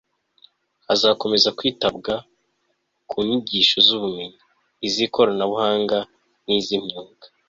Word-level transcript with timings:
hazakomeza 0.87 1.49
kwitabwa 1.57 2.13
ku 3.09 3.17
nyigisho 3.27 3.77
z'ubumenyi, 3.87 4.37
iz'ikoranabuhanga 4.87 5.97
n'iz'imyuga 6.45 7.25